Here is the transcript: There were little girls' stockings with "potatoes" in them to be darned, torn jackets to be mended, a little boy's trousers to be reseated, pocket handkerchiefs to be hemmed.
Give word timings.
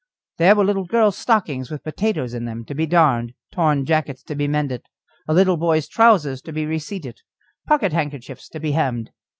There 0.39 0.55
were 0.55 0.65
little 0.65 0.85
girls' 0.87 1.15
stockings 1.19 1.69
with 1.69 1.83
"potatoes" 1.83 2.33
in 2.33 2.45
them 2.45 2.65
to 2.65 2.73
be 2.73 2.87
darned, 2.87 3.35
torn 3.51 3.85
jackets 3.85 4.23
to 4.23 4.33
be 4.35 4.47
mended, 4.47 4.87
a 5.27 5.33
little 5.35 5.57
boy's 5.57 5.87
trousers 5.87 6.41
to 6.41 6.51
be 6.51 6.65
reseated, 6.65 7.19
pocket 7.67 7.93
handkerchiefs 7.93 8.49
to 8.49 8.59
be 8.59 8.71
hemmed. 8.71 9.11